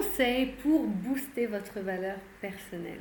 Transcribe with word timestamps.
conseils 0.00 0.46
pour 0.62 0.86
booster 0.86 1.46
votre 1.46 1.78
valeur 1.80 2.16
personnelle. 2.40 3.00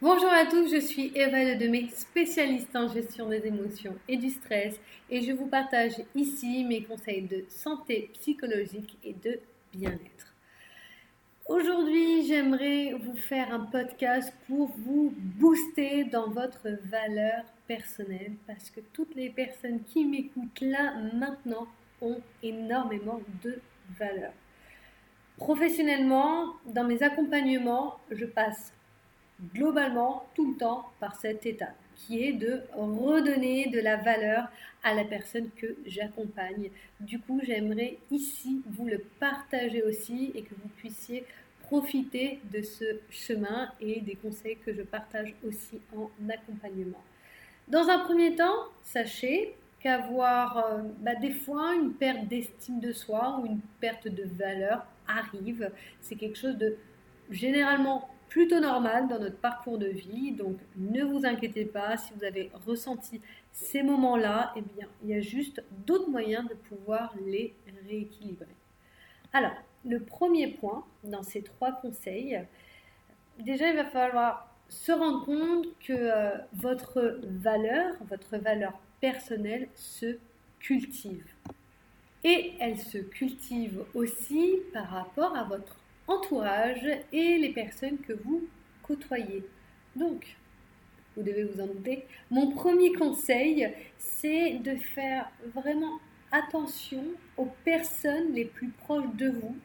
Bonjour 0.00 0.30
à 0.30 0.46
tous, 0.46 0.74
je 0.74 0.80
suis 0.80 1.12
Eva 1.14 1.44
Ledemé, 1.44 1.90
spécialiste 1.92 2.74
en 2.74 2.88
gestion 2.88 3.28
des 3.28 3.46
émotions 3.46 3.94
et 4.08 4.16
du 4.16 4.30
stress 4.30 4.80
et 5.10 5.20
je 5.20 5.32
vous 5.32 5.46
partage 5.46 5.92
ici 6.14 6.64
mes 6.64 6.82
conseils 6.82 7.22
de 7.22 7.44
santé 7.50 8.10
psychologique 8.14 8.96
et 9.04 9.12
de 9.12 9.38
bien-être. 9.74 10.34
Aujourd'hui, 11.46 12.26
j'aimerais 12.26 12.94
vous 12.94 13.16
faire 13.16 13.52
un 13.52 13.66
podcast 13.66 14.32
pour 14.46 14.70
vous 14.78 15.12
booster 15.18 16.04
dans 16.04 16.30
votre 16.30 16.68
valeur 16.84 17.44
personnelle 17.66 18.32
parce 18.46 18.70
que 18.70 18.80
toutes 18.94 19.14
les 19.14 19.28
personnes 19.28 19.82
qui 19.82 20.06
m'écoutent 20.06 20.62
là 20.62 20.94
maintenant 21.12 21.66
ont 22.00 22.22
énormément 22.42 23.20
de 23.42 23.60
valeur. 23.98 24.32
Professionnellement, 25.36 26.54
dans 26.66 26.84
mes 26.84 27.02
accompagnements, 27.02 27.98
je 28.10 28.24
passe 28.24 28.72
globalement 29.52 30.26
tout 30.34 30.52
le 30.52 30.56
temps 30.56 30.86
par 31.00 31.16
cette 31.16 31.44
étape 31.44 31.74
qui 31.96 32.22
est 32.22 32.32
de 32.32 32.62
redonner 32.72 33.68
de 33.68 33.80
la 33.80 33.96
valeur 33.96 34.48
à 34.82 34.94
la 34.94 35.04
personne 35.04 35.48
que 35.56 35.76
j'accompagne. 35.86 36.70
Du 37.00 37.18
coup, 37.18 37.40
j'aimerais 37.42 37.98
ici 38.10 38.62
vous 38.66 38.86
le 38.86 38.98
partager 39.18 39.82
aussi 39.82 40.32
et 40.34 40.42
que 40.42 40.54
vous 40.54 40.68
puissiez 40.76 41.24
profiter 41.62 42.40
de 42.52 42.62
ce 42.62 42.84
chemin 43.10 43.70
et 43.80 44.00
des 44.00 44.16
conseils 44.16 44.58
que 44.64 44.72
je 44.72 44.82
partage 44.82 45.34
aussi 45.46 45.80
en 45.96 46.10
accompagnement. 46.28 47.02
Dans 47.68 47.88
un 47.88 48.00
premier 48.00 48.36
temps, 48.36 48.68
sachez 48.82 49.54
qu'avoir 49.80 50.58
euh, 50.58 50.82
bah, 51.00 51.14
des 51.14 51.32
fois 51.32 51.74
une 51.74 51.94
perte 51.94 52.26
d'estime 52.26 52.80
de 52.80 52.92
soi 52.92 53.40
ou 53.40 53.46
une 53.46 53.60
perte 53.80 54.08
de 54.08 54.24
valeur 54.24 54.86
arrive. 55.08 55.70
C'est 56.00 56.16
quelque 56.16 56.38
chose 56.38 56.56
de 56.56 56.76
généralement 57.30 58.08
plutôt 58.28 58.60
normal 58.60 59.08
dans 59.08 59.18
notre 59.18 59.36
parcours 59.36 59.78
de 59.78 59.86
vie. 59.86 60.32
Donc 60.32 60.56
ne 60.76 61.02
vous 61.04 61.24
inquiétez 61.24 61.64
pas 61.64 61.96
si 61.96 62.12
vous 62.14 62.24
avez 62.24 62.50
ressenti 62.66 63.20
ces 63.52 63.82
moments-là, 63.82 64.52
eh 64.56 64.62
bien 64.62 64.88
il 65.02 65.10
y 65.10 65.14
a 65.14 65.20
juste 65.20 65.62
d'autres 65.86 66.10
moyens 66.10 66.48
de 66.48 66.54
pouvoir 66.54 67.14
les 67.24 67.54
rééquilibrer. 67.88 68.56
Alors, 69.32 69.54
le 69.84 70.00
premier 70.00 70.48
point 70.48 70.84
dans 71.02 71.22
ces 71.22 71.42
trois 71.42 71.72
conseils, 71.72 72.40
déjà 73.38 73.68
il 73.70 73.76
va 73.76 73.84
falloir 73.84 74.54
se 74.68 74.92
rendre 74.92 75.24
compte 75.24 75.66
que 75.80 75.92
euh, 75.92 76.36
votre 76.54 77.20
valeur, 77.22 77.94
votre 78.08 78.38
valeur 78.38 78.72
personnelle 79.00 79.68
se 79.74 80.18
cultive. 80.58 81.26
Et 82.24 82.52
elle 82.58 82.78
se 82.78 82.98
cultive 82.98 83.84
aussi 83.94 84.56
par 84.72 84.88
rapport 84.88 85.36
à 85.36 85.44
votre 85.44 85.76
entourage 86.06 86.86
et 87.12 87.38
les 87.38 87.52
personnes 87.52 87.98
que 87.98 88.12
vous 88.12 88.46
côtoyez. 88.82 89.44
Donc, 89.94 90.36
vous 91.16 91.22
devez 91.22 91.44
vous 91.44 91.60
en 91.60 91.66
douter, 91.66 92.06
mon 92.30 92.50
premier 92.50 92.92
conseil, 92.92 93.70
c'est 93.98 94.54
de 94.54 94.74
faire 94.74 95.30
vraiment 95.54 96.00
attention 96.32 97.04
aux 97.36 97.50
personnes 97.64 98.32
les 98.32 98.46
plus 98.46 98.70
proches 98.70 99.14
de 99.14 99.28
vous 99.28 99.56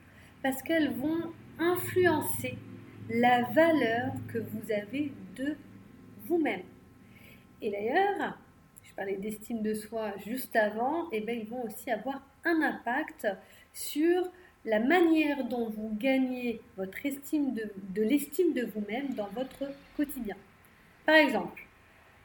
parce 0.44 0.62
qu'elles 0.62 0.94
vont 0.94 1.34
influencer 1.58 2.58
la 3.10 3.44
valeur 3.44 4.14
que 4.32 4.38
vous 4.38 4.72
avez 4.72 5.12
de 5.36 5.56
vous-même. 6.26 6.62
Et 7.62 7.72
d'ailleurs, 7.72 8.38
je 8.84 8.94
parlais 8.94 9.18
d'estime 9.18 9.62
de 9.62 9.74
soi 9.74 10.14
juste 10.26 10.56
avant, 10.56 11.06
et 11.12 11.18
eh 11.18 11.22
bien 11.22 11.36
ils 11.36 11.48
vont 11.48 11.64
aussi 11.66 11.90
avoir 11.90 12.22
un 12.46 12.62
impact 12.62 13.28
sur 13.74 14.30
la 14.66 14.80
manière 14.80 15.46
dont 15.46 15.70
vous 15.70 15.96
gagnez 15.98 16.62
votre 16.78 17.06
estime 17.06 17.54
de, 17.54 18.02
l'estime 18.02 18.54
de 18.54 18.66
vous-même 18.66 19.14
dans 19.14 19.28
votre 19.28 19.72
quotidien. 19.96 20.36
Par 21.06 21.16
exemple, 21.16 21.66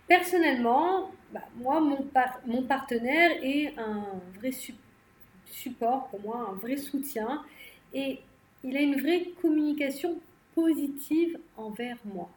personnellement, 0.08 1.10
bah, 1.32 1.42
moi, 1.56 1.80
mon, 1.80 2.06
mon, 2.46 2.62
partenaire 2.62 3.30
est 3.42 3.78
un 3.78 4.04
vrai 4.38 4.50
support 5.46 6.08
pour 6.08 6.20
moi, 6.20 6.48
un 6.50 6.54
vrai 6.54 6.76
soutien, 6.76 7.42
et 7.92 8.20
il 8.62 8.76
a 8.76 8.80
une 8.80 9.00
vraie 9.00 9.30
communication 9.40 10.18
positive 10.54 11.38
envers 11.56 11.96
moi. 12.04 12.28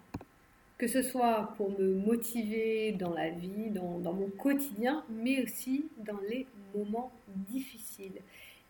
Que 0.77 0.87
ce 0.87 1.01
soit 1.01 1.53
pour 1.57 1.71
me 1.71 1.95
motiver 1.95 2.91
dans 2.91 3.13
la 3.13 3.29
vie, 3.29 3.71
dans, 3.71 4.13
mon 4.13 4.29
quotidien, 4.29 5.03
mais 5.09 5.43
aussi 5.43 5.89
dans 5.97 6.19
les 6.29 6.45
moments 6.75 7.11
difficiles. 7.27 8.21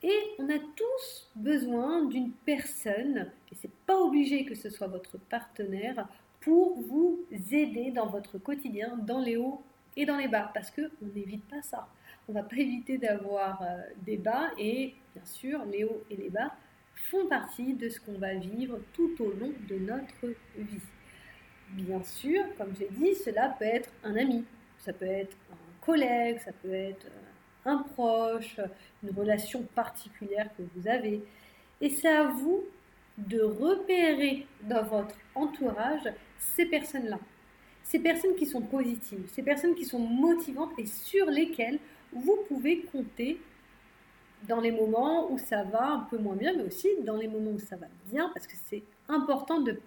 Et 0.04 0.18
on 0.40 0.50
a 0.50 0.60
tous 0.76 1.30
besoin 1.36 2.06
d'une 2.06 2.32
personne, 2.46 3.30
et 3.52 3.56
c'est 3.56 3.72
pas 3.86 4.00
obligé 4.00 4.46
que 4.46 4.56
ce 4.56 4.70
soit 4.70 4.88
votre 4.88 5.18
partenaire, 5.18 6.08
pour 6.40 6.80
vous 6.80 7.20
aider 7.52 7.92
dans 7.92 8.08
votre 8.08 8.38
quotidien, 8.38 8.98
dans 9.06 9.20
les 9.20 9.36
hauts 9.36 9.62
et 9.98 10.06
dans 10.06 10.16
les 10.16 10.30
bas, 10.30 10.50
parce 10.54 10.72
qu'on 10.72 11.08
n'évite 11.14 11.44
pas 11.50 11.62
ça. 11.62 11.90
On 12.30 12.34
va 12.34 12.44
pas 12.44 12.58
éviter 12.58 12.98
d'avoir 12.98 13.62
euh, 13.62 13.82
des 14.06 14.18
bas, 14.18 14.52
et 14.58 14.94
bien 15.14 15.26
sûr, 15.26 15.66
les 15.66 15.84
hauts 15.84 16.04
et 16.10 16.16
les 16.16 16.30
bas 16.30 16.54
font 17.10 17.28
partie 17.28 17.74
de 17.74 17.90
ce 17.90 18.00
qu'on 18.00 18.18
va 18.18 18.34
vivre 18.36 18.80
tout 18.94 19.12
au 19.20 19.32
long 19.32 19.52
de 19.68 19.76
notre 19.76 20.28
vie. 20.58 20.82
Bien 21.72 22.02
sûr, 22.04 22.44
comme 22.58 22.74
j'ai 22.78 22.88
dit, 22.92 23.16
cela 23.16 23.50
peut 23.50 23.66
être 23.66 23.90
un 24.04 24.16
ami, 24.16 24.46
ça 24.80 24.94
peut 24.94 25.06
être 25.06 25.36
un 25.52 25.86
collègue, 25.86 26.40
ça 26.40 26.52
peut 26.54 26.74
être 26.74 27.06
euh, 27.08 27.70
un 27.70 27.78
proche, 27.80 28.60
une 29.04 29.12
relation 29.12 29.64
particulière 29.76 30.50
que 30.58 30.64
vous 30.76 30.88
avez. 30.88 31.22
Et 31.82 31.90
c'est 31.90 32.08
à 32.08 32.24
vous 32.24 32.64
de 33.18 33.42
repérer 33.42 34.46
dans 34.64 34.84
votre 34.84 35.16
entourage 35.36 36.08
ces 36.38 36.66
personnes-là. 36.66 37.20
Ces 37.84 38.00
personnes 38.00 38.36
qui 38.36 38.46
sont 38.46 38.62
positives, 38.62 39.28
ces 39.34 39.44
personnes 39.44 39.76
qui 39.76 39.86
sont 39.86 40.00
motivantes 40.00 40.72
et 40.78 40.86
sur 40.86 41.26
lesquelles 41.28 41.80
vous 42.14 42.38
pouvez 42.48 42.82
compter 42.84 43.40
dans 44.48 44.62
les 44.62 44.72
moments 44.72 45.32
où 45.32 45.38
ça 45.38 45.64
va 45.64 45.92
un 45.92 46.00
peu 46.02 46.18
moins 46.18 46.36
bien, 46.36 46.54
mais 46.56 46.64
aussi 46.64 46.90
dans 47.04 47.16
les 47.16 47.28
moments 47.28 47.52
où 47.52 47.60
ça 47.60 47.76
va 47.76 47.88
bien, 48.12 48.30
parce 48.34 48.46
que 48.46 48.56
c'est 48.66 48.84
important 49.10 49.60
de, 49.60 49.80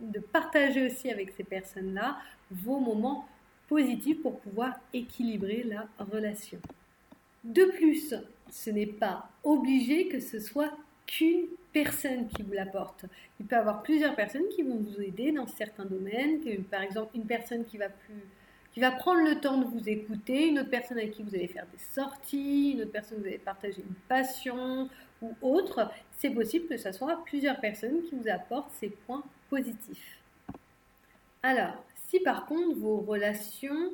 de 0.00 0.20
partager 0.20 0.86
aussi 0.86 1.10
avec 1.10 1.32
ces 1.32 1.44
personnes-là 1.44 2.18
vos 2.50 2.78
moments 2.78 3.26
positifs 3.68 4.22
pour 4.22 4.40
pouvoir 4.40 4.74
équilibrer 4.92 5.62
la 5.64 5.86
relation. 5.98 6.58
De 7.44 7.64
plus, 7.64 8.14
ce 8.50 8.70
n'est 8.70 8.86
pas 8.86 9.30
obligé 9.44 10.08
que 10.08 10.20
ce 10.20 10.40
soit 10.40 10.72
qu'une 11.06 11.46
personne 11.72 12.28
qui 12.28 12.42
vous 12.42 12.52
l'apporte. 12.52 13.04
Il 13.40 13.46
peut 13.46 13.56
y 13.56 13.58
avoir 13.58 13.82
plusieurs 13.82 14.14
personnes 14.14 14.48
qui 14.50 14.62
vont 14.62 14.76
vous 14.76 15.00
aider 15.00 15.32
dans 15.32 15.46
certains 15.46 15.84
domaines, 15.84 16.40
par 16.70 16.82
exemple 16.82 17.16
une 17.16 17.26
personne 17.26 17.64
qui 17.64 17.78
va 17.78 17.88
plus 17.88 18.24
qui 18.72 18.80
va 18.80 18.90
prendre 18.90 19.28
le 19.28 19.40
temps 19.40 19.58
de 19.58 19.64
vous 19.64 19.88
écouter, 19.88 20.48
une 20.48 20.60
autre 20.60 20.70
personne 20.70 20.98
avec 20.98 21.12
qui 21.12 21.22
vous 21.22 21.34
allez 21.34 21.48
faire 21.48 21.66
des 21.72 21.82
sorties, 21.94 22.72
une 22.72 22.82
autre 22.82 22.92
personne 22.92 23.18
vous 23.18 23.26
allez 23.26 23.38
partager 23.38 23.80
une 23.80 23.94
passion 24.08 24.88
ou 25.22 25.34
autre. 25.42 25.90
C'est 26.18 26.30
possible 26.30 26.66
que 26.66 26.76
ce 26.76 26.92
soit 26.92 27.22
plusieurs 27.24 27.60
personnes 27.60 28.02
qui 28.04 28.14
vous 28.14 28.28
apportent 28.28 28.72
ces 28.72 28.88
points 28.88 29.24
positifs. 29.50 30.18
Alors, 31.42 31.84
si 32.08 32.20
par 32.20 32.46
contre 32.46 32.78
vos 32.78 32.98
relations, 32.98 33.92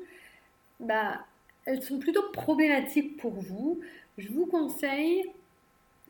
bah, 0.80 1.24
elles 1.64 1.82
sont 1.82 1.98
plutôt 1.98 2.30
problématiques 2.32 3.16
pour 3.16 3.32
vous, 3.32 3.80
je 4.18 4.28
vous 4.28 4.46
conseille 4.46 5.24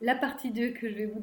la 0.01 0.15
partie 0.15 0.51
2 0.51 0.71
que 0.71 0.91
je 0.91 0.95
vais 0.95 1.07
vous 1.07 1.23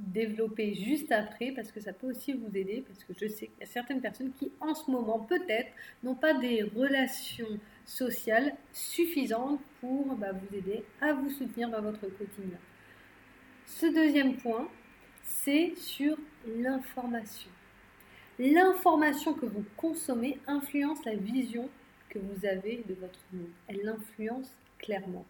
développer 0.00 0.74
juste 0.74 1.12
après 1.12 1.52
parce 1.52 1.70
que 1.70 1.80
ça 1.80 1.92
peut 1.92 2.08
aussi 2.08 2.32
vous 2.32 2.56
aider 2.56 2.82
parce 2.86 3.04
que 3.04 3.12
je 3.12 3.28
sais 3.28 3.46
qu'il 3.46 3.60
y 3.60 3.62
a 3.62 3.66
certaines 3.66 4.00
personnes 4.00 4.32
qui 4.32 4.50
en 4.60 4.74
ce 4.74 4.90
moment 4.90 5.20
peut-être 5.20 5.70
n'ont 6.02 6.14
pas 6.14 6.34
des 6.34 6.62
relations 6.62 7.60
sociales 7.84 8.54
suffisantes 8.72 9.60
pour 9.80 10.16
bah, 10.16 10.32
vous 10.32 10.56
aider 10.56 10.82
à 11.00 11.12
vous 11.12 11.30
soutenir 11.30 11.70
dans 11.70 11.82
votre 11.82 12.00
quotidien. 12.00 12.58
Ce 13.66 13.86
deuxième 13.86 14.36
point, 14.36 14.68
c'est 15.22 15.74
sur 15.76 16.16
l'information. 16.46 17.50
L'information 18.38 19.34
que 19.34 19.44
vous 19.44 19.64
consommez 19.76 20.38
influence 20.46 21.04
la 21.04 21.16
vision 21.16 21.68
que 22.08 22.18
vous 22.18 22.46
avez 22.46 22.84
de 22.88 22.94
votre 22.94 23.18
monde. 23.32 23.50
Elle 23.66 23.82
l'influence 23.82 24.50
clairement. 24.78 25.26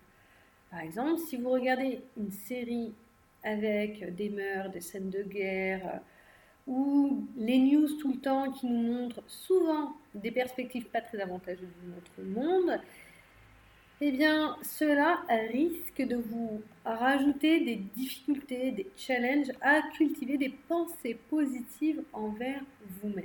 Par 0.71 0.81
exemple, 0.81 1.19
si 1.21 1.37
vous 1.37 1.51
regardez 1.51 2.03
une 2.17 2.31
série 2.31 2.93
avec 3.43 4.15
des 4.15 4.29
meurtres, 4.29 4.73
des 4.73 4.81
scènes 4.81 5.11
de 5.11 5.23
guerre, 5.23 5.87
euh, 5.87 5.99
ou 6.67 7.27
les 7.37 7.59
news 7.59 7.89
tout 8.01 8.13
le 8.13 8.19
temps 8.19 8.51
qui 8.51 8.67
nous 8.67 8.93
montrent 8.93 9.23
souvent 9.29 9.97
des 10.15 10.33
perspectives 10.33 10.87
pas 10.87 11.01
très 11.01 11.21
avantageuses 11.21 11.73
de 11.85 11.95
notre 11.95 12.23
monde, 12.23 12.81
eh 14.01 14.13
bien, 14.13 14.57
cela 14.63 15.23
risque 15.51 16.03
de 16.03 16.17
vous 16.17 16.63
rajouter 16.85 17.65
des 17.65 17.77
difficultés, 17.77 18.71
des 18.73 18.91
challenges 18.97 19.51
à 19.63 19.81
cultiver 19.97 20.37
des 20.37 20.55
pensées 20.69 21.19
positives 21.31 22.03
envers 22.13 22.61
vous-même. 23.01 23.25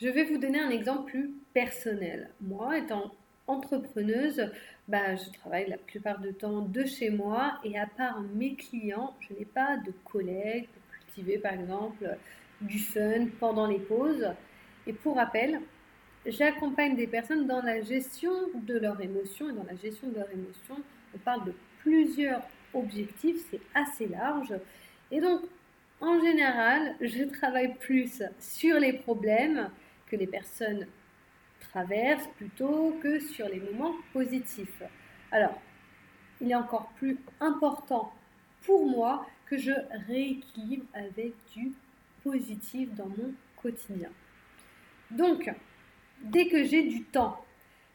Je 0.00 0.08
vais 0.08 0.24
vous 0.24 0.36
donner 0.36 0.60
un 0.60 0.68
exemple 0.68 1.10
plus 1.10 1.32
personnel. 1.54 2.30
Moi, 2.42 2.78
étant 2.78 3.10
entrepreneuse, 3.46 4.50
bah, 4.86 5.16
je 5.16 5.30
travaille 5.38 5.68
la 5.68 5.78
plupart 5.78 6.20
du 6.20 6.34
temps 6.34 6.60
de 6.60 6.84
chez 6.84 7.08
moi 7.08 7.58
et 7.64 7.78
à 7.78 7.86
part 7.86 8.20
mes 8.34 8.54
clients, 8.54 9.14
je 9.20 9.32
n'ai 9.32 9.46
pas 9.46 9.78
de 9.78 9.92
collègues, 10.04 10.66
de 10.66 10.98
cultiver 10.98 11.38
par 11.38 11.54
exemple 11.54 12.16
du 12.60 12.78
fun 12.78 13.26
pendant 13.40 13.66
les 13.66 13.78
pauses. 13.78 14.28
Et 14.86 14.92
pour 14.92 15.16
rappel, 15.16 15.62
j'accompagne 16.30 16.96
des 16.96 17.06
personnes 17.06 17.46
dans 17.46 17.62
la 17.62 17.82
gestion 17.82 18.32
de 18.54 18.78
leurs 18.78 19.00
émotions. 19.00 19.50
Et 19.50 19.52
dans 19.52 19.64
la 19.64 19.76
gestion 19.76 20.08
de 20.08 20.16
leurs 20.16 20.30
émotions, 20.30 20.82
on 21.14 21.18
parle 21.18 21.44
de 21.46 21.52
plusieurs 21.80 22.42
objectifs, 22.74 23.38
c'est 23.50 23.60
assez 23.74 24.06
large. 24.06 24.54
Et 25.10 25.20
donc, 25.20 25.42
en 26.00 26.20
général, 26.20 26.94
je 27.00 27.24
travaille 27.24 27.74
plus 27.74 28.22
sur 28.38 28.78
les 28.78 28.92
problèmes 28.92 29.70
que 30.06 30.16
les 30.16 30.26
personnes 30.26 30.86
traversent 31.60 32.28
plutôt 32.36 32.96
que 33.02 33.18
sur 33.18 33.48
les 33.48 33.60
moments 33.60 33.94
positifs. 34.12 34.82
Alors, 35.32 35.60
il 36.40 36.50
est 36.50 36.54
encore 36.54 36.88
plus 36.96 37.18
important 37.40 38.12
pour 38.62 38.86
moi 38.88 39.26
que 39.46 39.58
je 39.58 39.72
rééquilibre 40.06 40.84
avec 40.94 41.32
du 41.54 41.72
positif 42.22 42.94
dans 42.94 43.08
mon 43.08 43.32
quotidien. 43.56 44.10
Donc, 45.10 45.50
dès 46.22 46.48
que 46.48 46.64
j'ai 46.64 46.82
du 46.82 47.02
temps, 47.04 47.36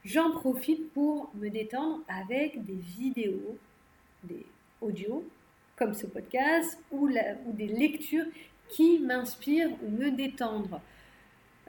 j'en 0.05 0.31
profite 0.31 0.91
pour 0.93 1.31
me 1.35 1.49
détendre 1.49 2.01
avec 2.07 2.63
des 2.63 2.75
vidéos, 2.75 3.57
des 4.23 4.45
audios, 4.81 5.23
comme 5.75 5.93
ce 5.93 6.05
podcast, 6.05 6.79
ou, 6.91 7.09
des 7.47 7.67
lectures 7.67 8.25
qui 8.69 8.99
m'inspirent 8.99 9.71
ou 9.83 9.89
me 9.89 10.11
détendre. 10.11 10.81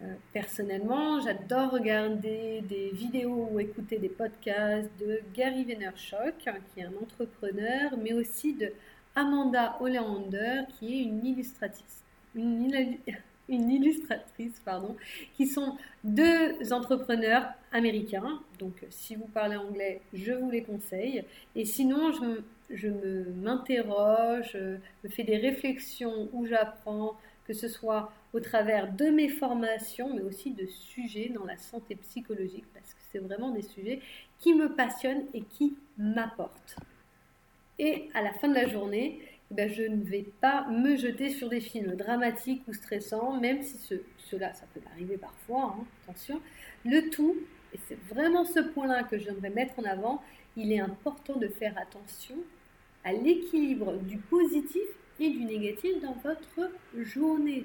Euh, 0.02 0.14
personnellement, 0.32 1.20
j'adore 1.20 1.70
regarder 1.70 2.62
des 2.62 2.90
vidéos 2.90 3.48
ou 3.52 3.60
écouter 3.60 3.98
des 3.98 4.08
podcasts 4.08 4.90
de 4.98 5.20
Gary 5.32 5.64
Vaynerchuk, 5.64 6.34
qui 6.38 6.80
est 6.80 6.84
un 6.84 6.92
entrepreneur, 7.00 7.96
mais 7.96 8.12
aussi 8.12 8.54
de 8.54 8.72
Amanda 9.14 9.76
Hollander, 9.80 10.62
qui 10.78 11.00
est 11.00 11.04
une 11.04 11.24
illustratrice. 11.24 12.02
une 13.48 13.70
illustratrice, 13.70 14.60
pardon, 14.64 14.96
qui 15.36 15.46
sont 15.46 15.76
deux 16.02 16.72
entrepreneurs 16.72 17.46
américains. 17.72 18.40
Donc, 18.58 18.84
si 18.90 19.14
vous 19.14 19.26
parlez 19.26 19.56
anglais, 19.56 20.00
je 20.12 20.32
vous 20.32 20.50
les 20.50 20.62
conseille. 20.62 21.24
Et 21.54 21.64
sinon, 21.64 22.12
je, 22.12 22.40
je 22.74 22.88
m'interroge, 23.42 24.50
je 24.52 24.76
me 25.04 25.08
fais 25.08 25.24
des 25.24 25.36
réflexions 25.36 26.28
où 26.32 26.46
j'apprends, 26.46 27.16
que 27.46 27.52
ce 27.52 27.68
soit 27.68 28.12
au 28.32 28.40
travers 28.40 28.92
de 28.92 29.06
mes 29.06 29.28
formations, 29.28 30.14
mais 30.14 30.22
aussi 30.22 30.50
de 30.50 30.66
sujets 30.66 31.28
dans 31.28 31.44
la 31.44 31.56
santé 31.58 31.94
psychologique, 31.96 32.64
parce 32.72 32.94
que 32.94 33.00
c'est 33.12 33.18
vraiment 33.18 33.50
des 33.50 33.62
sujets 33.62 34.00
qui 34.38 34.54
me 34.54 34.74
passionnent 34.74 35.24
et 35.34 35.42
qui 35.42 35.76
m'apportent. 35.98 36.76
Et 37.78 38.08
à 38.14 38.22
la 38.22 38.32
fin 38.32 38.48
de 38.48 38.54
la 38.54 38.68
journée, 38.68 39.20
ben, 39.50 39.70
je 39.70 39.82
ne 39.82 40.02
vais 40.02 40.26
pas 40.40 40.66
me 40.68 40.96
jeter 40.96 41.30
sur 41.30 41.48
des 41.48 41.60
films 41.60 41.94
dramatiques 41.94 42.62
ou 42.66 42.72
stressants, 42.72 43.38
même 43.40 43.62
si 43.62 43.76
ce, 43.78 43.94
cela, 44.18 44.52
ça 44.52 44.66
peut 44.72 44.80
arriver 44.92 45.16
parfois, 45.16 45.76
hein, 45.78 45.84
attention. 46.02 46.40
Le 46.84 47.10
tout, 47.10 47.36
et 47.72 47.78
c'est 47.86 47.98
vraiment 48.08 48.44
ce 48.44 48.60
point-là 48.60 49.04
que 49.04 49.18
j'aimerais 49.18 49.50
mettre 49.50 49.78
en 49.78 49.84
avant, 49.84 50.22
il 50.56 50.72
est 50.72 50.80
important 50.80 51.36
de 51.36 51.48
faire 51.48 51.76
attention 51.78 52.36
à 53.04 53.12
l'équilibre 53.12 53.94
du 53.98 54.18
positif 54.18 54.82
et 55.20 55.30
du 55.30 55.44
négatif 55.44 56.00
dans 56.00 56.16
votre 56.24 56.72
journée. 56.96 57.64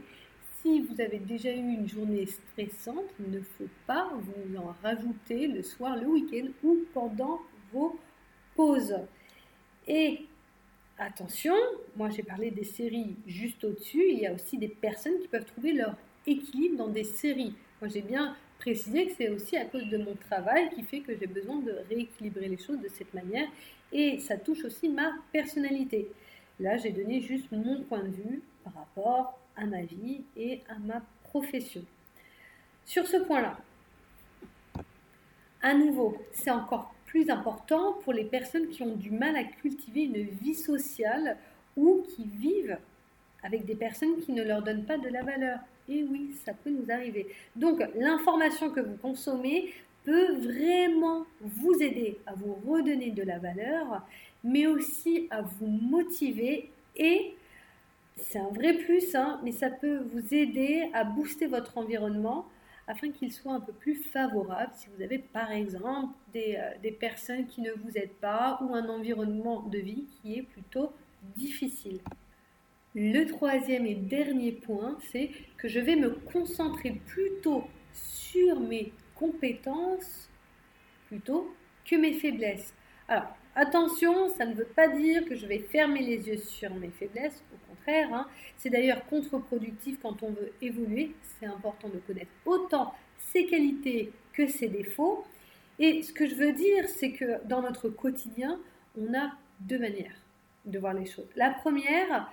Si 0.61 0.81
vous 0.81 0.99
avez 0.99 1.19
déjà 1.19 1.51
eu 1.51 1.59
une 1.59 1.87
journée 1.87 2.25
stressante, 2.25 3.05
il 3.19 3.31
ne 3.31 3.39
faut 3.39 3.69
pas 3.87 4.11
vous 4.13 4.57
en 4.57 4.75
rajouter 4.83 5.47
le 5.47 5.63
soir, 5.63 5.95
le 5.95 6.07
week-end 6.07 6.47
ou 6.63 6.79
pendant 6.93 7.39
vos 7.71 7.97
pauses. 8.55 8.95
Attention, 10.99 11.55
moi 11.95 12.09
j'ai 12.09 12.23
parlé 12.23 12.51
des 12.51 12.63
séries 12.63 13.15
juste 13.25 13.63
au-dessus, 13.63 14.03
il 14.11 14.19
y 14.19 14.27
a 14.27 14.33
aussi 14.33 14.57
des 14.57 14.67
personnes 14.67 15.19
qui 15.21 15.27
peuvent 15.27 15.45
trouver 15.45 15.73
leur 15.73 15.95
équilibre 16.27 16.77
dans 16.77 16.89
des 16.89 17.03
séries. 17.03 17.55
Moi 17.81 17.89
j'ai 17.89 18.01
bien 18.01 18.35
précisé 18.59 19.07
que 19.07 19.13
c'est 19.17 19.29
aussi 19.29 19.57
à 19.57 19.65
cause 19.65 19.87
de 19.87 19.97
mon 19.97 20.15
travail 20.15 20.69
qui 20.75 20.83
fait 20.83 20.99
que 20.99 21.17
j'ai 21.17 21.27
besoin 21.27 21.57
de 21.59 21.73
rééquilibrer 21.89 22.49
les 22.49 22.57
choses 22.57 22.79
de 22.81 22.89
cette 22.89 23.13
manière 23.13 23.47
et 23.91 24.19
ça 24.19 24.37
touche 24.37 24.65
aussi 24.65 24.89
ma 24.89 25.13
personnalité. 25.31 26.09
Là, 26.59 26.77
j'ai 26.77 26.91
donné 26.91 27.21
juste 27.21 27.51
mon 27.51 27.83
point 27.83 28.03
de 28.03 28.09
vue 28.09 28.41
par 28.63 28.73
rapport 28.73 29.39
à 29.55 29.65
ma 29.65 29.81
vie 29.81 30.23
et 30.35 30.61
à 30.67 30.77
ma 30.77 31.01
profession. 31.23 31.83
Sur 32.85 33.07
ce 33.07 33.17
point-là, 33.17 33.57
à 35.61 35.73
nouveau, 35.73 36.17
c'est 36.33 36.51
encore 36.51 36.93
plus 37.09 37.29
important 37.29 37.93
pour 38.03 38.13
les 38.13 38.23
personnes 38.23 38.67
qui 38.69 38.83
ont 38.83 38.95
du 38.95 39.11
mal 39.11 39.35
à 39.35 39.43
cultiver 39.43 40.03
une 40.03 40.23
vie 40.41 40.55
sociale 40.55 41.37
ou 41.75 42.03
qui 42.07 42.25
vivent 42.25 42.77
avec 43.43 43.65
des 43.65 43.75
personnes 43.75 44.17
qui 44.21 44.31
ne 44.31 44.43
leur 44.43 44.61
donnent 44.61 44.85
pas 44.85 44.97
de 44.97 45.09
la 45.09 45.23
valeur. 45.23 45.59
Et 45.87 46.03
oui, 46.03 46.35
ça 46.45 46.53
peut 46.53 46.69
nous 46.69 46.91
arriver. 46.91 47.27
Donc, 47.55 47.81
l'information 47.95 48.69
que 48.69 48.79
vous 48.79 48.97
consommez 48.97 49.73
peut 50.03 50.35
vraiment 50.35 51.25
vous 51.41 51.73
aider 51.81 52.17
à 52.25 52.33
vous 52.33 52.57
redonner 52.67 53.11
de 53.11 53.23
la 53.23 53.39
valeur 53.39 54.03
mais 54.43 54.67
aussi 54.67 55.27
à 55.29 55.41
vous 55.41 55.67
motiver 55.67 56.69
et 56.95 57.33
c'est 58.17 58.39
un 58.39 58.49
vrai 58.49 58.73
plus, 58.73 59.15
hein, 59.15 59.39
mais 59.43 59.51
ça 59.51 59.69
peut 59.69 59.99
vous 60.13 60.33
aider 60.33 60.89
à 60.93 61.03
booster 61.03 61.47
votre 61.47 61.77
environnement 61.77 62.45
afin 62.89 63.11
qu'il 63.11 63.31
soit 63.31 63.53
un 63.53 63.59
peu 63.59 63.71
plus 63.71 63.95
favorable 63.95 64.71
si 64.73 64.87
vous 64.93 65.01
avez 65.03 65.19
par 65.19 65.51
exemple 65.51 66.13
des, 66.33 66.57
euh, 66.57 66.71
des, 66.81 66.91
personnes 66.91 67.45
qui 67.45 67.61
ne 67.61 67.71
vous 67.71 67.95
aident 67.95 68.19
pas 68.19 68.59
ou 68.61 68.73
un 68.73 68.89
environnement 68.89 69.61
de 69.61 69.77
vie 69.77 70.05
qui 70.21 70.39
est 70.39 70.41
plutôt 70.41 70.91
difficile. 71.37 71.99
Le 72.95 73.25
troisième 73.25 73.85
et 73.85 73.93
dernier 73.93 74.51
point, 74.51 74.97
c'est 75.11 75.29
que 75.57 75.67
je 75.67 75.79
vais 75.79 75.95
me 75.95 76.09
concentrer 76.09 76.99
plutôt 77.05 77.63
sur 77.93 78.59
mes 78.59 78.91
compétences 79.15 80.27
plutôt 81.07 81.53
que 81.85 81.95
mes 81.95 82.13
faiblesses. 82.13 82.73
Attention, 83.55 84.29
ça 84.29 84.45
ne 84.45 84.53
veut 84.53 84.65
pas 84.75 84.87
dire 84.87 85.25
que 85.25 85.35
je 85.35 85.45
vais 85.45 85.59
fermer 85.59 86.01
les 86.01 86.27
yeux 86.27 86.37
sur 86.37 86.73
mes 86.75 86.89
faiblesses, 86.89 87.43
au 87.53 87.69
contraire. 87.69 88.13
Hein. 88.13 88.27
C'est 88.57 88.69
d'ailleurs 88.69 89.05
contre-productif 89.05 89.97
quand 90.01 90.23
on 90.23 90.31
veut 90.31 90.53
évoluer. 90.61 91.11
C'est 91.39 91.47
important 91.47 91.89
de 91.89 91.97
connaître 91.97 92.31
autant 92.45 92.93
ses 93.17 93.45
qualités 93.45 94.11
que 94.33 94.47
ses 94.47 94.67
défauts. 94.67 95.25
Et 95.79 96.03
ce 96.03 96.13
que 96.13 96.27
je 96.27 96.35
veux 96.35 96.53
dire, 96.53 96.87
c'est 96.87 97.11
que 97.11 97.45
dans 97.45 97.61
notre 97.61 97.89
quotidien, 97.89 98.59
on 98.97 99.13
a 99.13 99.31
deux 99.61 99.79
manières 99.79 100.21
de 100.65 100.77
voir 100.79 100.93
les 100.93 101.05
choses. 101.05 101.29
La 101.35 101.49
première, 101.49 102.31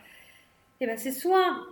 eh 0.80 0.86
ben, 0.86 0.96
c'est 0.96 1.12
soit 1.12 1.66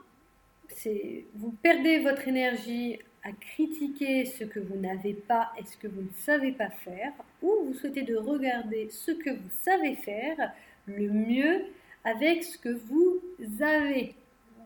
vous 1.35 1.53
perdez 1.63 2.01
votre 2.01 2.27
énergie 2.27 2.99
à 3.25 3.33
critiquer 3.33 4.27
ce 4.27 4.45
que 4.45 4.61
vous 4.61 4.77
n'avez 4.77 5.15
pas 5.15 5.53
et 5.59 5.65
ce 5.65 5.77
que 5.77 5.89
vous 5.89 6.03
ne 6.03 6.13
savez 6.19 6.53
pas 6.53 6.69
faire, 6.69 7.13
ou 7.43 7.51
vous 7.67 7.75
souhaitez 7.75 8.03
de 8.03 8.17
regarder 8.17 8.89
ce 8.91 9.13
que 9.13 9.31
vous 9.31 9.51
savez 9.63 9.97
faire 9.97 10.53
le 10.87 11.09
mieux 11.09 11.65
avec 12.05 12.45
ce 12.45 12.59
que 12.59 12.69
vous 12.69 13.23
avez. 13.61 14.15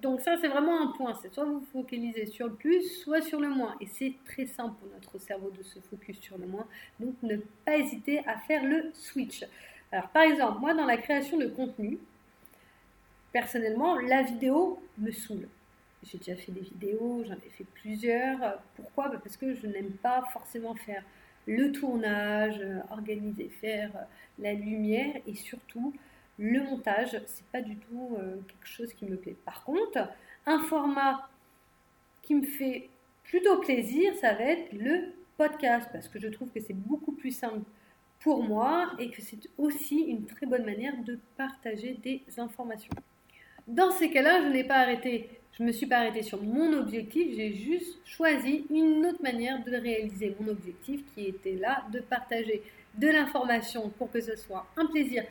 Donc 0.03 0.21
ça, 0.21 0.37
c'est 0.41 0.49
vraiment 0.49 0.81
un 0.81 0.88
point. 0.88 1.19
C'est 1.23 1.33
soit 1.33 1.45
vous 1.45 1.65
focalisez 1.73 2.27
sur 2.27 2.47
le 2.47 2.55
plus, 2.55 2.83
soit 3.03 3.21
sur 3.21 3.41
le 3.41 3.49
moins. 3.49 3.77
Et 3.81 3.87
c'est 3.87 4.12
très 4.25 4.47
simple 4.47 4.75
pour 4.81 4.88
notre 4.93 5.19
cerveau 5.19 5.50
de 5.50 5.62
se 5.62 5.79
focus 5.81 6.21
sur 6.21 6.38
le 6.38 6.47
moins. 6.47 6.67
Donc 7.00 7.15
ne 7.23 7.37
pas 7.65 7.77
hésiter 7.77 8.21
à 8.27 8.38
faire 8.38 8.65
le 8.65 8.91
switch. 8.93 9.45
Alors 9.91 10.09
par 10.09 10.23
exemple, 10.23 10.61
moi 10.61 10.75
dans 10.75 10.85
la 10.85 10.97
création 10.97 11.37
de 11.37 11.47
contenu, 11.47 11.99
personnellement, 13.33 13.99
la 13.99 14.23
vidéo 14.23 14.81
me 14.99 15.11
saoule. 15.11 15.49
J'ai 16.02 16.19
déjà 16.19 16.37
fait 16.37 16.52
des 16.52 16.61
vidéos, 16.61 17.25
j'en 17.26 17.35
ai 17.35 17.50
fait 17.50 17.67
plusieurs. 17.75 18.61
Pourquoi? 18.76 19.09
Bah, 19.09 19.21
Parce 19.23 19.37
que 19.37 19.55
je 19.55 19.67
n'aime 19.67 19.93
pas 19.93 20.23
forcément 20.33 20.75
faire 20.75 21.02
le 21.47 21.73
tournage, 21.73 22.61
euh, 22.61 22.81
organiser, 22.90 23.49
faire 23.61 23.90
euh, 23.97 24.05
la 24.38 24.52
lumière 24.52 25.14
et 25.26 25.35
surtout 25.35 25.95
le 26.38 26.61
montage. 26.62 27.21
C'est 27.26 27.47
pas 27.47 27.62
du 27.62 27.76
tout 27.76 28.17
euh, 28.19 28.37
quelque 28.47 28.67
chose 28.67 28.93
qui 28.93 29.07
me 29.07 29.17
plaît. 29.17 29.37
Par 29.45 29.64
contre, 29.64 30.09
un 30.47 30.61
format 30.61 31.28
qui 32.23 32.35
me 32.35 32.45
fait 32.45 32.90
plutôt 33.25 33.59
plaisir, 33.59 34.14
ça 34.21 34.35
va 34.35 34.45
être 34.45 34.73
le 34.73 35.14
podcast 35.37 35.88
parce 35.93 36.09
que 36.09 36.19
je 36.19 36.28
trouve 36.28 36.50
que 36.50 36.61
c'est 36.61 36.75
beaucoup 36.75 37.12
plus 37.12 37.31
simple 37.31 37.62
pour 38.21 38.43
moi 38.43 38.93
et 38.99 39.11
que 39.11 39.23
c'est 39.23 39.49
aussi 39.57 40.00
une 40.00 40.26
très 40.26 40.47
bonne 40.47 40.64
manière 40.64 40.97
de 41.05 41.19
partager 41.37 41.95
des 42.02 42.23
informations. 42.37 42.93
Dans 43.67 43.90
ces 43.90 44.11
cas-là, 44.11 44.43
je 44.43 44.49
n'ai 44.49 44.64
pas 44.64 44.76
arrêté 44.76 45.38
je 45.52 45.62
ne 45.62 45.69
me 45.69 45.73
suis 45.73 45.87
pas 45.87 45.99
arrêtée 45.99 46.23
sur 46.23 46.43
mon 46.43 46.73
objectif, 46.73 47.35
j'ai 47.37 47.52
juste 47.52 47.99
choisi 48.05 48.67
une 48.71 49.05
autre 49.07 49.23
manière 49.23 49.62
de 49.64 49.73
réaliser 49.73 50.37
mon 50.38 50.49
objectif 50.49 51.02
qui 51.14 51.26
était 51.26 51.57
là 51.57 51.85
de 51.93 52.00
partager 52.00 52.62
de 52.95 53.09
l'information 53.09 53.90
pour 53.90 54.11
que 54.11 54.21
ce 54.21 54.37
soit 54.37 54.67
un 54.76 54.87
plaisir 54.87 55.25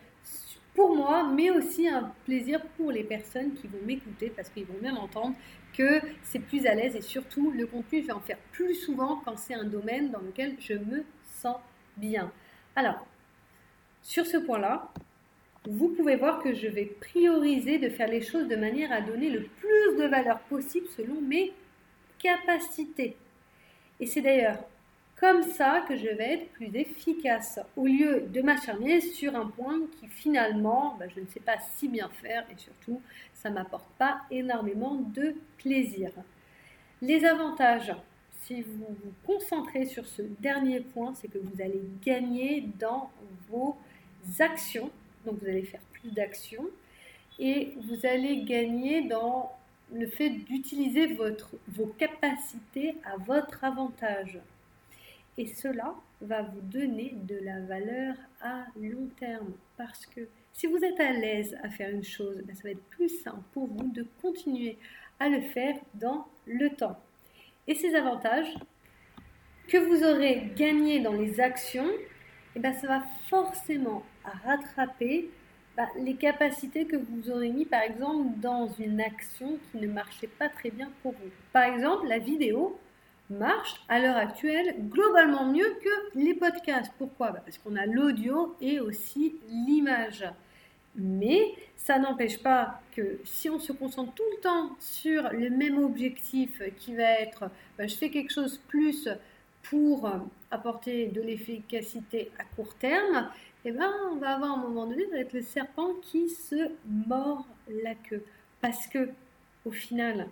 pour 0.78 0.96
moi, 0.96 1.24
mais 1.24 1.50
aussi 1.50 1.88
un 1.88 2.14
plaisir 2.26 2.62
pour 2.78 2.92
les 2.92 3.04
personnes 3.04 3.54
qui 3.56 3.68
vont 3.68 3.80
m'écouter 3.84 4.32
parce 4.36 4.50
qu'ils 4.50 4.66
vont 4.66 4.78
bien 4.80 4.96
entendre 4.96 5.36
que 5.76 6.00
c'est 6.22 6.40
plus 6.40 6.68
à 6.68 6.76
l'aise 6.76 6.96
et 6.96 7.02
surtout 7.02 7.52
le 7.52 7.66
contenu, 7.66 8.02
je 8.02 8.08
vais 8.08 8.14
en 8.14 8.20
faire 8.20 8.38
plus 8.52 8.76
souvent 8.76 9.22
quand 9.26 9.38
c'est 9.38 9.56
un 9.56 9.64
domaine 9.64 10.12
dans 10.12 10.20
lequel 10.20 10.56
je 10.60 10.74
me 10.74 11.04
sens 11.24 11.58
bien. 11.98 12.32
Alors, 12.76 13.08
sur 14.04 14.28
ce 14.28 14.38
point-là, 14.38 14.92
vous 15.68 15.90
pouvez 15.90 16.16
voir 16.16 16.42
que 16.42 16.54
je 16.54 16.68
vais 16.68 16.86
prioriser 16.86 17.78
de 17.78 17.90
faire 17.90 18.08
les 18.08 18.22
choses 18.22 18.48
de 18.48 18.56
manière 18.56 18.92
à 18.92 19.02
donner 19.02 19.30
le 19.30 19.44
plus 19.44 19.98
de 19.98 20.08
valeur 20.08 20.40
possible 20.40 20.88
selon 20.96 21.20
mes 21.22 21.52
capacités. 22.20 23.16
Et 24.00 24.06
c'est 24.06 24.22
d'ailleurs 24.22 24.60
comme 25.20 25.42
ça 25.44 25.84
que 25.88 25.98
je 25.98 26.08
vais 26.08 26.34
être 26.34 26.52
plus 26.52 26.70
efficace, 26.76 27.60
au 27.76 27.86
lieu 27.88 28.22
de 28.32 28.42
m'acharner 28.42 29.02
sur 29.02 29.36
un 29.36 29.48
point 29.48 29.80
qui 30.00 30.08
finalement, 30.08 30.96
bah, 31.00 31.06
je 31.14 31.20
ne 31.20 31.26
sais 31.26 31.40
pas 31.40 31.58
si 31.76 31.88
bien 31.88 32.08
faire 32.22 32.46
et 32.52 32.58
surtout, 32.58 33.02
ça 33.34 33.50
ne 33.50 33.56
m'apporte 33.56 33.90
pas 33.98 34.22
énormément 34.30 34.96
de 34.96 35.36
plaisir. 35.58 36.12
Les 37.02 37.26
avantages, 37.26 37.94
si 38.44 38.62
vous 38.62 38.86
vous 39.04 39.14
concentrez 39.26 39.86
sur 39.86 40.06
ce 40.06 40.22
dernier 40.40 40.82
point, 40.82 41.14
c'est 41.16 41.28
que 41.28 41.40
vous 41.40 41.62
allez 41.62 41.82
gagner 42.06 42.70
dans 42.80 43.10
vos 43.50 43.76
actions, 44.40 44.92
donc 45.28 45.40
vous 45.42 45.48
allez 45.48 45.64
faire 45.64 45.82
plus 45.94 46.12
d'actions, 46.12 46.68
et 47.40 47.74
vous 47.82 48.06
allez 48.06 48.44
gagner 48.44 49.02
dans 49.02 49.52
le 49.94 50.08
fait 50.08 50.30
d'utiliser 50.30 51.18
vos 51.68 51.86
capacités 51.98 52.96
à 53.06 53.18
votre 53.18 53.64
avantage. 53.64 54.40
Et 55.38 55.46
cela 55.46 55.94
va 56.20 56.42
vous 56.42 56.62
donner 56.62 57.14
de 57.28 57.38
la 57.44 57.62
valeur 57.62 58.16
à 58.42 58.66
long 58.82 59.08
terme. 59.20 59.52
Parce 59.78 60.06
que 60.08 60.22
si 60.52 60.66
vous 60.66 60.84
êtes 60.84 61.00
à 61.00 61.12
l'aise 61.12 61.56
à 61.62 61.70
faire 61.70 61.92
une 61.92 62.04
chose, 62.04 62.42
ben, 62.44 62.56
ça 62.56 62.64
va 62.64 62.72
être 62.72 62.84
plus 62.90 63.10
simple 63.22 63.44
pour 63.54 63.68
vous 63.68 63.88
de 63.90 64.06
continuer 64.22 64.78
à 65.20 65.30
le 65.30 65.42
faire 65.42 65.76
dans 65.94 66.28
le 66.48 66.70
temps. 66.72 67.00
Et 67.68 67.76
ces 67.76 67.94
avantages 67.94 68.56
que 69.68 69.78
vous 69.78 70.04
aurez 70.04 70.52
gagnés 70.56 71.02
dans 71.02 71.14
les 71.14 71.40
actions, 71.40 71.90
eh 72.56 72.60
ben, 72.60 72.74
ça 72.74 72.88
va 72.88 73.04
forcément 73.30 74.04
rattraper 74.44 75.30
ben, 75.76 75.88
les 76.00 76.16
capacités 76.16 76.86
que 76.86 76.96
vous 76.96 77.30
aurez 77.30 77.50
mis 77.50 77.66
par 77.66 77.82
exemple 77.82 78.30
dans 78.38 78.68
une 78.80 79.00
action 79.00 79.60
qui 79.72 79.78
ne 79.78 79.88
marchait 79.88 80.28
pas 80.28 80.50
très 80.50 80.72
bien 80.72 80.90
pour 81.04 81.14
vous. 81.14 81.30
Par 81.54 81.64
exemple, 81.64 82.08
la 82.08 82.20
vidéo, 82.20 82.80
marche 83.30 83.82
à 83.90 84.00
l'heure 84.00 84.18
actuelle 84.18 84.76
globalement 84.90 85.46
mieux 85.46 85.78
que 85.84 86.20
les 86.20 86.34
podcasts. 86.34 86.94
Pourquoi? 86.98 87.32
Bah, 87.32 87.42
Parce 87.46 87.58
qu'on 87.58 87.76
a 87.76 87.86
l'audio 87.86 88.56
et 88.62 88.80
aussi 88.80 89.36
l'image. 89.50 90.26
Mais 90.96 91.54
ça 91.76 92.00
n'empêche 92.00 92.42
pas 92.42 92.82
que 92.96 93.20
si 93.24 93.50
on 93.50 93.60
se 93.60 93.72
concentre 93.72 94.14
tout 94.14 94.24
le 94.36 94.42
temps 94.42 94.76
sur 94.80 95.30
le 95.32 95.50
même 95.50 95.78
objectif 95.78 96.62
qui 96.78 96.96
va 96.96 97.20
être 97.20 97.52
bah, 97.78 97.86
je 97.86 97.96
fais 97.96 98.10
quelque 98.10 98.34
chose 98.34 98.60
plus 98.68 99.08
pour 99.62 100.10
apporter 100.50 101.08
de 101.08 101.22
l'efficacité 101.22 102.32
à 102.40 102.44
court 102.56 102.74
terme, 102.76 103.30
eh 103.70 103.74
ben, 103.74 103.92
on 104.14 104.16
va 104.16 104.36
avoir 104.36 104.58
un 104.58 104.62
moment 104.62 104.86
donné, 104.86 105.04
ça 105.08 105.12
va 105.12 105.20
être 105.20 105.34
le 105.34 105.42
serpent 105.42 105.96
qui 106.02 106.30
se 106.30 106.72
mord 106.86 107.46
la 107.68 107.96
queue. 107.96 108.24
Parce 108.62 108.88
que, 108.88 109.10
au 109.66 109.72
final, 109.72 110.30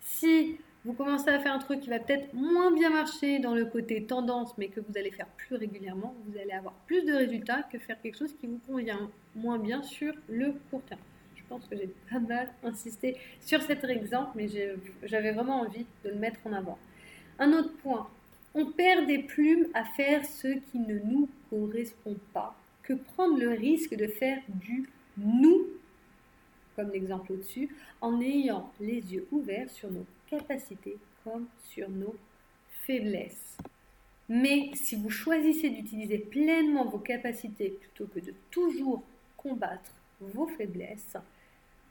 si 0.00 0.56
vous 0.84 0.92
commencez 0.92 1.30
à 1.30 1.38
faire 1.38 1.52
un 1.52 1.60
truc 1.60 1.78
qui 1.78 1.90
va 1.90 2.00
peut-être 2.00 2.34
moins 2.34 2.72
bien 2.72 2.90
marcher 2.90 3.38
dans 3.38 3.54
le 3.54 3.66
côté 3.66 4.02
tendance, 4.02 4.58
mais 4.58 4.66
que 4.66 4.80
vous 4.80 4.98
allez 4.98 5.12
faire 5.12 5.28
plus 5.28 5.54
régulièrement, 5.54 6.12
vous 6.26 6.36
allez 6.36 6.50
avoir 6.50 6.74
plus 6.88 7.04
de 7.04 7.12
résultats 7.12 7.62
que 7.62 7.78
faire 7.78 8.02
quelque 8.02 8.18
chose 8.18 8.34
qui 8.40 8.48
vous 8.48 8.58
convient 8.66 9.08
moins 9.36 9.60
bien 9.60 9.84
sur 9.84 10.12
le 10.28 10.52
court 10.68 10.82
terme. 10.82 11.00
Je 11.36 11.42
pense 11.48 11.64
que 11.68 11.76
j'ai 11.76 11.94
pas 12.10 12.18
mal 12.18 12.48
insisté 12.64 13.16
sur 13.40 13.62
cet 13.62 13.84
exemple, 13.84 14.30
mais 14.34 14.48
j'avais 15.04 15.30
vraiment 15.30 15.60
envie 15.60 15.86
de 16.04 16.10
le 16.10 16.16
mettre 16.16 16.40
en 16.46 16.52
avant. 16.52 16.78
Un 17.38 17.52
autre 17.52 17.72
point, 17.76 18.08
on 18.56 18.66
perd 18.72 19.06
des 19.06 19.20
plumes 19.20 19.68
à 19.72 19.84
faire 19.84 20.24
ce 20.24 20.48
qui 20.48 20.80
ne 20.80 20.98
nous 20.98 21.28
correspond 21.48 22.16
pas 22.32 22.56
que 22.82 22.94
prendre 22.94 23.38
le 23.38 23.50
risque 23.50 23.94
de 23.94 24.06
faire 24.06 24.38
du 24.48 24.88
nous, 25.16 25.66
comme 26.76 26.90
l'exemple 26.90 27.32
au-dessus, 27.32 27.74
en 28.00 28.20
ayant 28.20 28.72
les 28.80 29.12
yeux 29.12 29.26
ouverts 29.30 29.70
sur 29.70 29.90
nos 29.90 30.06
capacités 30.28 30.96
comme 31.24 31.46
sur 31.70 31.88
nos 31.90 32.16
faiblesses. 32.86 33.58
Mais 34.28 34.70
si 34.74 34.96
vous 34.96 35.10
choisissez 35.10 35.70
d'utiliser 35.70 36.18
pleinement 36.18 36.86
vos 36.86 36.98
capacités 36.98 37.70
plutôt 37.70 38.06
que 38.06 38.20
de 38.20 38.34
toujours 38.50 39.02
combattre 39.36 39.94
vos 40.20 40.46
faiblesses, 40.46 41.16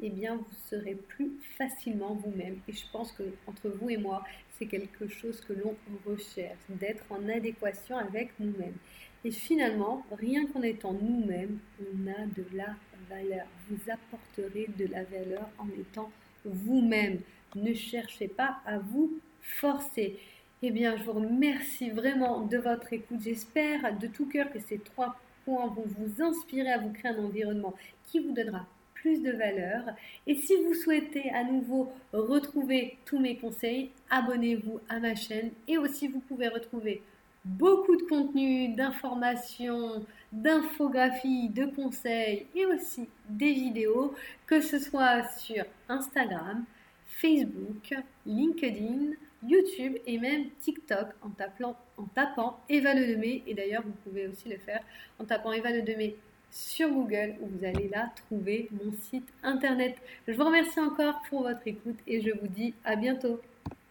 eh 0.01 0.09
bien 0.09 0.37
vous 0.37 0.55
serez 0.69 0.95
plus 0.95 1.31
facilement 1.57 2.15
vous-même. 2.15 2.57
Et 2.67 2.73
je 2.73 2.83
pense 2.91 3.11
que 3.11 3.23
entre 3.47 3.69
vous 3.69 3.89
et 3.89 3.97
moi, 3.97 4.23
c'est 4.57 4.65
quelque 4.65 5.07
chose 5.07 5.41
que 5.41 5.53
l'on 5.53 5.75
recherche, 6.05 6.59
d'être 6.69 7.03
en 7.11 7.27
adéquation 7.29 7.97
avec 7.97 8.31
nous-mêmes. 8.39 8.77
Et 9.23 9.31
finalement, 9.31 10.03
rien 10.11 10.45
qu'en 10.47 10.63
étant 10.63 10.93
nous-mêmes, 10.93 11.59
on 11.79 12.07
a 12.09 12.25
de 12.25 12.45
la 12.53 12.75
valeur. 13.09 13.45
Vous 13.69 13.91
apporterez 13.91 14.67
de 14.77 14.87
la 14.87 15.03
valeur 15.03 15.47
en 15.59 15.67
étant 15.79 16.11
vous-même. 16.45 17.19
Ne 17.55 17.73
cherchez 17.73 18.27
pas 18.27 18.57
à 18.65 18.79
vous 18.79 19.19
forcer. 19.41 20.17
Eh 20.63 20.71
bien, 20.71 20.95
je 20.97 21.03
vous 21.03 21.13
remercie 21.13 21.89
vraiment 21.89 22.41
de 22.41 22.57
votre 22.57 22.93
écoute. 22.93 23.21
J'espère 23.21 23.97
de 23.97 24.07
tout 24.07 24.25
cœur 24.25 24.51
que 24.51 24.59
ces 24.59 24.79
trois 24.79 25.15
points 25.45 25.67
vont 25.67 25.85
vous 25.85 26.23
inspirer 26.23 26.71
à 26.71 26.77
vous 26.77 26.91
créer 26.91 27.11
un 27.11 27.23
environnement 27.23 27.75
qui 28.07 28.19
vous 28.19 28.31
donnera 28.31 28.65
plus 28.93 29.21
de 29.21 29.31
valeur. 29.31 29.83
Et 30.27 30.35
si 30.35 30.55
vous 30.63 30.73
souhaitez 30.73 31.29
à 31.31 31.43
nouveau 31.43 31.91
retrouver 32.13 32.97
tous 33.05 33.19
mes 33.19 33.37
conseils, 33.37 33.91
abonnez-vous 34.09 34.79
à 34.89 34.99
ma 34.99 35.15
chaîne 35.15 35.51
et 35.67 35.77
aussi 35.77 36.07
vous 36.07 36.19
pouvez 36.19 36.47
retrouver 36.47 37.01
beaucoup 37.43 37.95
de 37.95 38.03
contenu, 38.03 38.69
d'informations, 38.75 40.05
d'infographies, 40.31 41.49
de 41.49 41.65
conseils 41.65 42.47
et 42.55 42.65
aussi 42.65 43.09
des 43.29 43.53
vidéos, 43.53 44.13
que 44.47 44.61
ce 44.61 44.79
soit 44.79 45.23
sur 45.37 45.63
Instagram, 45.89 46.63
Facebook, 47.05 47.93
LinkedIn, 48.25 49.13
YouTube 49.43 49.97
et 50.05 50.17
même 50.19 50.49
TikTok 50.59 51.07
en, 51.21 51.29
tapant, 51.29 52.59
Eva 52.69 52.93
Le 52.93 53.07
Demé. 53.07 53.43
Et 53.47 53.53
d'ailleurs, 53.53 53.83
vous 53.83 53.95
pouvez 54.03 54.27
aussi 54.27 54.49
le 54.49 54.57
faire 54.57 54.81
en 55.19 55.25
tapant 55.25 55.51
Eva 55.51 55.71
Le 55.71 55.81
Demé 55.81 56.15
sur 56.51 56.89
Google 56.89 57.35
où 57.41 57.47
vous 57.47 57.65
allez 57.65 57.87
là 57.87 58.11
trouver 58.15 58.69
mon 58.71 58.91
site 58.91 59.27
internet. 59.41 59.95
Je 60.27 60.33
vous 60.33 60.43
remercie 60.43 60.79
encore 60.79 61.21
pour 61.29 61.43
votre 61.43 61.65
écoute 61.65 61.97
et 62.07 62.21
je 62.21 62.31
vous 62.31 62.47
dis 62.47 62.73
à 62.83 62.95
bientôt. 62.95 63.39